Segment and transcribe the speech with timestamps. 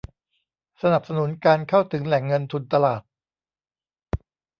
[0.81, 3.01] สนับสนุนการเข้าถึงแหล่งเงินทุนตลาด